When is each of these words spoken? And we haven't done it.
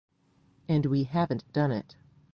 And 0.67 0.87
we 0.87 1.03
haven't 1.03 1.43
done 1.53 1.69
it. 1.71 1.95